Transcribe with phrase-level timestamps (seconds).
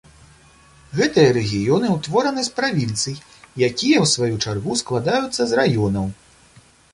[0.99, 3.15] Гэтыя рэгіёны ўтвораны з правінцый,
[3.69, 6.07] якія, у сваю чаргу, складаюцца з раёнаў.